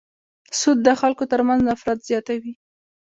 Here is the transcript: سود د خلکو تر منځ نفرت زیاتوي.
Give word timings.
سود 0.59 0.77
د 0.87 0.89
خلکو 1.01 1.23
تر 1.31 1.41
منځ 1.47 1.59
نفرت 1.69 1.99
زیاتوي. 2.09 2.53